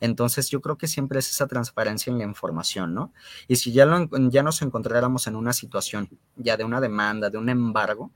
[0.00, 3.12] Entonces yo creo que siempre es esa transparencia en la información, ¿no?
[3.48, 3.86] Y si ya,
[4.30, 8.10] ya nos encontráramos en una situación ya de una demanda, de un embargo,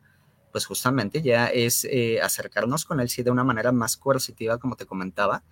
[0.52, 4.76] pues justamente ya es eh, acercarnos con él sí de una manera más coercitiva, como
[4.76, 5.42] te comentaba,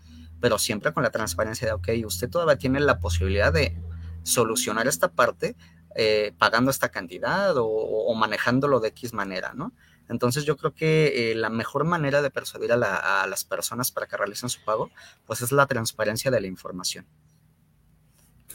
[0.40, 3.76] pero siempre con la transparencia de, ok, usted todavía tiene la posibilidad de
[4.22, 5.56] solucionar esta parte
[5.94, 9.72] eh, pagando esta cantidad o, manejándolo de X manera, ¿no?
[10.08, 14.06] Entonces yo creo que eh, la mejor manera de persuadir a, a las personas para
[14.06, 14.90] que realicen su pago,
[15.26, 17.06] pues es la transparencia de la información.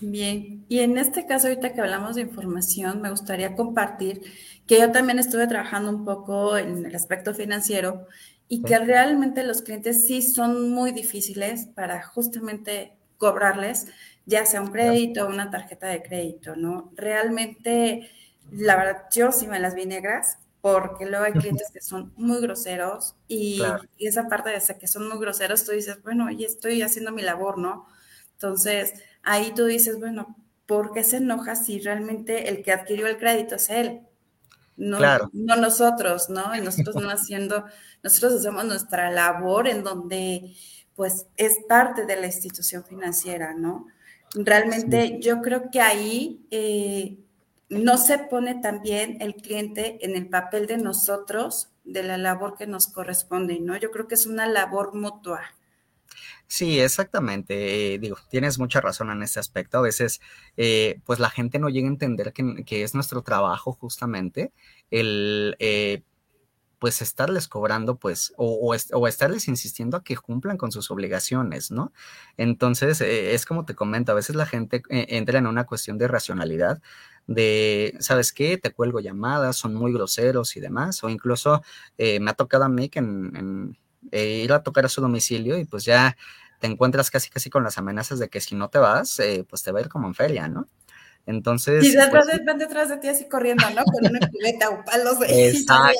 [0.03, 4.23] Bien, y en este caso, ahorita que hablamos de información, me gustaría compartir
[4.65, 8.07] que yo también estuve trabajando un poco en el aspecto financiero
[8.47, 13.87] y que realmente los clientes sí son muy difíciles para justamente cobrarles,
[14.25, 16.91] ya sea un crédito o una tarjeta de crédito, ¿no?
[16.95, 18.09] Realmente,
[18.49, 22.41] la verdad, yo sí me las vi negras porque luego hay clientes que son muy
[22.41, 26.45] groseros y, y esa parte de esa que son muy groseros, tú dices, bueno, oye,
[26.47, 27.85] estoy haciendo mi labor, ¿no?
[28.41, 33.17] Entonces, ahí tú dices, bueno, ¿por qué se enoja si realmente el que adquirió el
[33.17, 34.01] crédito es él?
[34.77, 34.97] No,
[35.31, 36.55] no nosotros, ¿no?
[36.55, 37.65] Y nosotros no haciendo,
[38.01, 40.55] nosotros hacemos nuestra labor en donde,
[40.95, 43.85] pues, es parte de la institución financiera, ¿no?
[44.33, 47.19] Realmente yo creo que ahí eh,
[47.69, 52.65] no se pone también el cliente en el papel de nosotros, de la labor que
[52.65, 53.77] nos corresponde, ¿no?
[53.77, 55.41] Yo creo que es una labor mutua.
[56.47, 57.93] Sí, exactamente.
[57.95, 59.77] Eh, digo, tienes mucha razón en este aspecto.
[59.77, 60.19] A veces,
[60.57, 64.51] eh, pues la gente no llega a entender que, es nuestro trabajo justamente
[64.89, 66.03] el, eh,
[66.79, 71.93] pues estarles cobrando, pues, o, o, estarles insistiendo a que cumplan con sus obligaciones, ¿no?
[72.37, 76.81] Entonces, es como te comento, a veces la gente entra en una cuestión de racionalidad,
[77.27, 78.57] de, ¿sabes qué?
[78.57, 81.61] Te cuelgo llamadas, son muy groseros y demás, o incluso
[81.97, 83.77] me ha tocado a mí que en
[84.11, 86.17] eh, ir a tocar a su domicilio y pues ya
[86.59, 89.63] te encuentras casi casi con las amenazas de que si no te vas, eh, pues
[89.63, 90.67] te va a ir como en feria, ¿no?
[91.25, 91.83] Entonces.
[91.83, 93.83] Y detrás, pues, van detrás de ti así corriendo, ¿no?
[93.83, 95.49] Con una cubeta o palos de.
[95.49, 95.95] Exacto.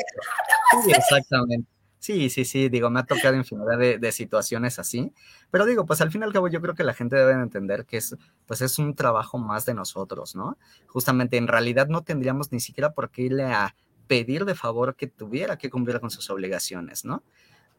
[0.86, 1.68] Sí, exactamente.
[2.00, 5.14] Sí, sí, sí, digo, me ha tocado infinidad de, de, situaciones así,
[5.52, 7.86] pero digo, pues al fin y al cabo yo creo que la gente debe entender
[7.86, 8.16] que es,
[8.48, 10.58] pues es un trabajo más de nosotros, ¿no?
[10.88, 13.76] Justamente en realidad no tendríamos ni siquiera por qué irle a
[14.08, 17.22] pedir de favor que tuviera que cumplir con sus obligaciones, ¿no?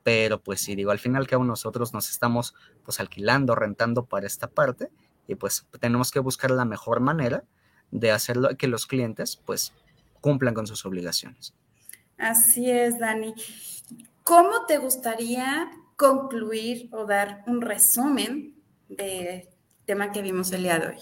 [0.02, 4.04] Pero pues sí, digo, al fin y al cabo nosotros nos estamos pues alquilando, rentando
[4.06, 4.90] para esta parte
[5.28, 7.44] y pues tenemos que buscar la mejor manera
[7.90, 9.72] de hacerlo que los clientes pues
[10.20, 11.54] cumplan con sus obligaciones.
[12.18, 13.34] Así es, Dani.
[14.24, 18.54] ¿Cómo te gustaría concluir o dar un resumen
[18.88, 19.48] del
[19.84, 20.98] tema que vimos el día de hoy?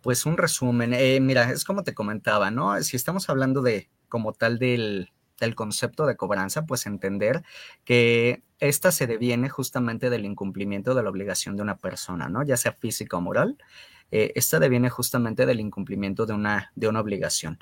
[0.00, 2.80] Pues un resumen, eh, mira, es como te comentaba, ¿no?
[2.82, 5.12] Si estamos hablando de como tal del,
[5.42, 7.42] del concepto de cobranza, pues entender
[7.84, 12.44] que esta se deviene justamente del incumplimiento de la obligación de una persona, ¿no?
[12.44, 13.58] Ya sea física o moral,
[14.12, 17.58] eh, esta deviene justamente del incumplimiento de una, de una obligación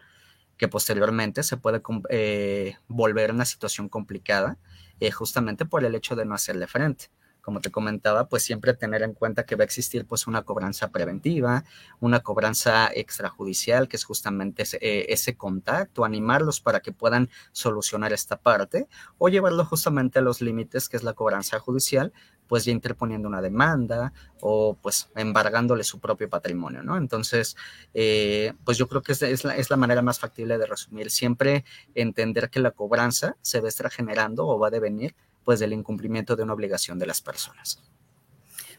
[0.58, 4.58] que posteriormente se puede eh, volver una situación complicada
[5.00, 7.06] eh, justamente por el hecho de no hacerle frente.
[7.40, 10.90] Como te comentaba, pues siempre tener en cuenta que va a existir pues una cobranza
[10.90, 11.64] preventiva,
[12.00, 18.12] una cobranza extrajudicial, que es justamente ese, eh, ese contacto, animarlos para que puedan solucionar
[18.12, 22.12] esta parte o llevarlo justamente a los límites que es la cobranza judicial,
[22.50, 26.96] pues ya interponiendo una demanda o pues embargándole su propio patrimonio, ¿no?
[26.96, 27.56] Entonces,
[27.94, 31.12] eh, pues yo creo que es, es, la, es, la, manera más factible de resumir.
[31.12, 35.60] Siempre entender que la cobranza se va a estar generando o va a devenir pues
[35.60, 37.82] del incumplimiento de una obligación de las personas.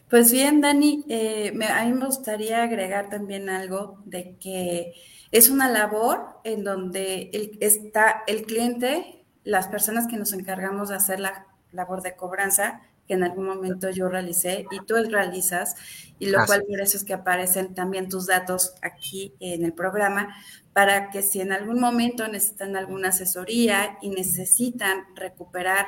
[0.10, 4.93] Pues bien, Dani, eh, me, a mí me gustaría agregar también algo de que
[5.32, 10.95] es una labor en donde el, está el cliente, las personas que nos encargamos de
[10.95, 15.76] hacer la labor de cobranza, que en algún momento yo realicé y tú realizas,
[16.19, 20.36] y lo cual por eso es que aparecen también tus datos aquí en el programa,
[20.74, 25.88] para que si en algún momento necesitan alguna asesoría y necesitan recuperar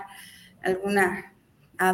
[0.64, 1.34] alguna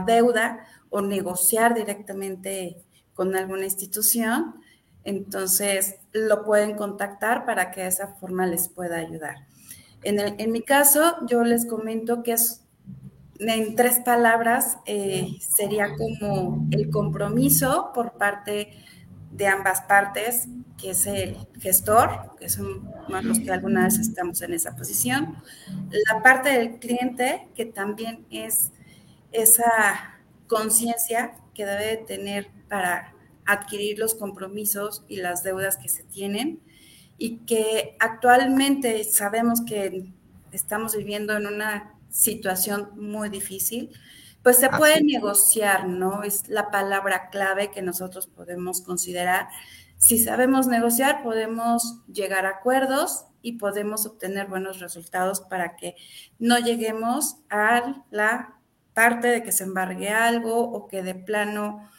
[0.05, 2.77] deuda o negociar directamente
[3.13, 4.55] con alguna institución,
[5.03, 9.47] entonces lo pueden contactar para que de esa forma les pueda ayudar.
[10.03, 12.63] En, en mi caso, yo les comento que es
[13.39, 18.69] en tres palabras, eh, sería como el compromiso por parte de
[19.47, 22.89] ambas partes, que es el gestor, que son
[23.23, 25.37] los que alguna vez estamos en esa posición,
[25.89, 28.71] la parte del cliente, que también es
[29.31, 33.13] esa conciencia que debe tener para
[33.45, 36.59] adquirir los compromisos y las deudas que se tienen
[37.17, 40.05] y que actualmente sabemos que
[40.51, 43.91] estamos viviendo en una situación muy difícil,
[44.43, 46.23] pues se puede negociar, ¿no?
[46.23, 49.49] Es la palabra clave que nosotros podemos considerar.
[49.97, 55.95] Si sabemos negociar, podemos llegar a acuerdos y podemos obtener buenos resultados para que
[56.39, 58.55] no lleguemos a la
[58.93, 61.89] parte de que se embargue algo o que de plano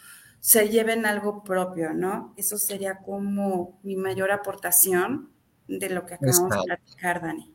[0.40, 2.32] se lleven algo propio, ¿no?
[2.36, 5.30] Eso sería como mi mayor aportación
[5.68, 7.49] de lo que acabamos de platicar, Dani.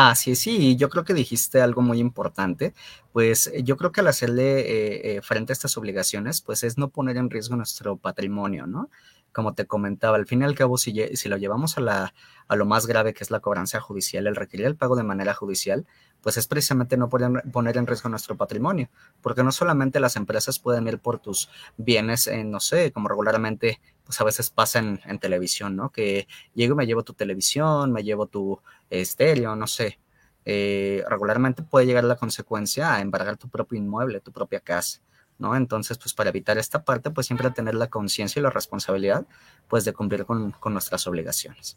[0.00, 2.72] Ah, sí, sí, yo creo que dijiste algo muy importante,
[3.12, 6.88] pues yo creo que al hacerle eh, eh, frente a estas obligaciones, pues es no
[6.90, 8.90] poner en riesgo nuestro patrimonio, ¿no?
[9.32, 12.14] Como te comentaba, al fin y al cabo, si, si lo llevamos a, la,
[12.46, 15.34] a lo más grave que es la cobranza judicial, el requerir el pago de manera
[15.34, 15.84] judicial,
[16.20, 18.88] pues es precisamente no poner en riesgo nuestro patrimonio,
[19.20, 24.22] porque no solamente las empresas pueden ir por tus bienes, no sé, como regularmente pues
[24.22, 25.92] a veces pasa en, televisión, ¿no?
[25.92, 29.98] Que llego y me llevo tu televisión, me llevo tu estéreo, no sé.
[30.46, 35.02] Eh, regularmente puede llegar la consecuencia a embargar tu propio inmueble, tu propia casa,
[35.36, 35.54] ¿no?
[35.54, 39.26] Entonces, pues para evitar esta parte, pues siempre tener la conciencia y la responsabilidad,
[39.68, 41.76] pues de cumplir con, con nuestras obligaciones.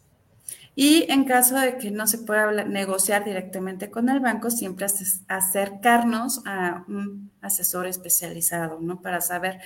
[0.74, 4.86] Y en caso de que no se pueda negociar directamente con el banco, siempre
[5.28, 9.02] acercarnos a un asesor especializado, ¿no?
[9.02, 9.60] Para saber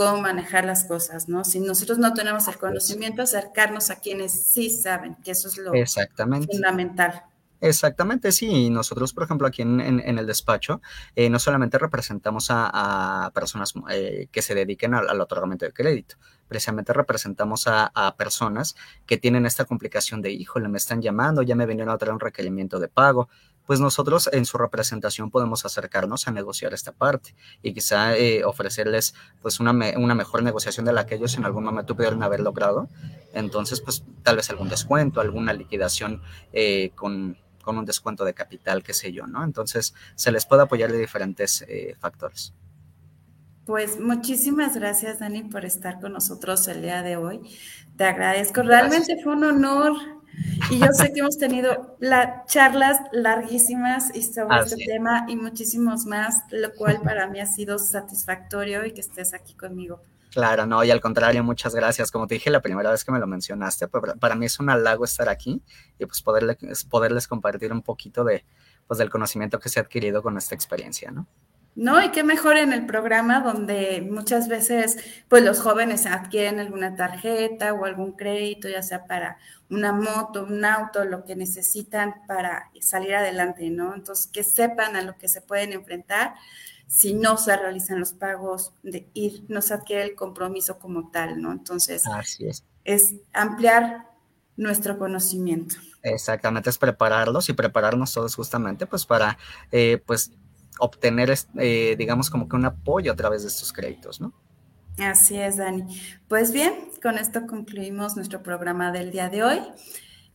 [0.00, 1.44] cómo manejar las cosas, ¿no?
[1.44, 5.72] Si nosotros no tenemos el conocimiento, acercarnos a quienes sí saben, que eso es lo
[6.46, 7.24] fundamental.
[7.60, 8.70] Exactamente, sí.
[8.70, 10.80] Nosotros, por ejemplo, aquí en, el despacho,
[11.14, 16.16] eh, no solamente representamos a, personas eh, que se dediquen al, otorgamiento de crédito,
[16.50, 18.74] precisamente representamos a, personas
[19.06, 22.20] que tienen esta complicación de, híjole, me están llamando, ya me vinieron a traer un
[22.20, 23.28] requerimiento de pago.
[23.64, 29.14] Pues nosotros en su representación podemos acercarnos a negociar esta parte y quizá eh, ofrecerles
[29.40, 32.88] pues una, una mejor negociación de la que ellos en algún momento pudieron haber logrado.
[33.32, 36.20] Entonces, pues tal vez algún descuento, alguna liquidación
[36.96, 39.44] con con un descuento de capital, qué sé yo, ¿no?
[39.44, 42.54] Entonces, se les puede apoyar de diferentes eh, factores.
[43.70, 47.40] Pues muchísimas gracias, Dani, por estar con nosotros el día de hoy.
[47.96, 48.62] Te agradezco.
[48.62, 49.92] Realmente fue un honor.
[50.72, 56.42] Y yo sé que hemos tenido la, charlas larguísimas sobre este tema y muchísimos más,
[56.50, 60.02] lo cual para mí ha sido satisfactorio y que estés aquí conmigo.
[60.32, 62.10] Claro, no, y al contrario, muchas gracias.
[62.10, 64.68] Como te dije la primera vez que me lo mencionaste, pues, para mí es un
[64.68, 65.62] halago estar aquí
[65.96, 68.44] y pues poderles, poderles compartir un poquito de,
[68.88, 71.28] pues, del conocimiento que se ha adquirido con esta experiencia, ¿no?
[71.76, 74.98] No, y qué mejor en el programa donde muchas veces
[75.28, 79.38] pues los jóvenes adquieren alguna tarjeta o algún crédito, ya sea para
[79.70, 83.94] una moto, un auto, lo que necesitan para salir adelante, ¿no?
[83.94, 86.34] Entonces, que sepan a lo que se pueden enfrentar
[86.88, 91.40] si no se realizan los pagos de ir, no se adquiere el compromiso como tal,
[91.40, 91.52] ¿no?
[91.52, 92.64] Entonces, Así es.
[92.84, 94.08] es ampliar
[94.56, 95.76] nuestro conocimiento.
[96.02, 99.38] Exactamente, es prepararlos y prepararnos todos justamente pues para
[99.70, 100.32] eh, pues
[100.80, 104.32] obtener, eh, digamos, como que un apoyo a través de estos créditos, ¿no?
[104.98, 105.84] Así es, Dani.
[106.28, 106.72] Pues bien,
[107.02, 109.60] con esto concluimos nuestro programa del día de hoy.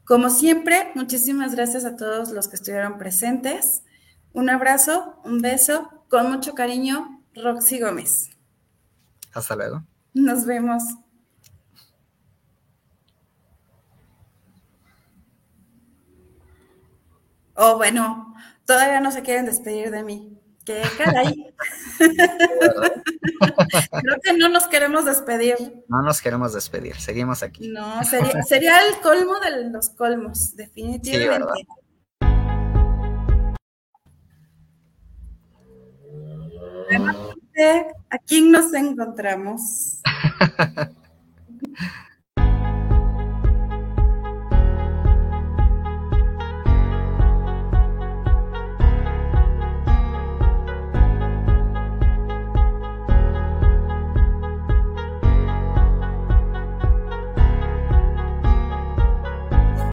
[0.05, 3.83] Como siempre, muchísimas gracias a todos los que estuvieron presentes.
[4.33, 8.29] Un abrazo, un beso, con mucho cariño, Roxy Gómez.
[9.33, 9.83] Hasta luego.
[10.13, 10.83] Nos vemos.
[17.55, 18.35] Oh, bueno,
[18.65, 20.34] todavía no se quieren despedir de mí.
[20.65, 21.53] ¿Qué caray?
[24.01, 25.55] Creo que no nos queremos despedir.
[25.87, 27.69] No nos queremos despedir, seguimos aquí.
[27.69, 31.67] No, sería, el colmo de los colmos, definitivamente.
[37.55, 37.63] Sí,
[38.09, 40.01] ¿A quién nos encontramos?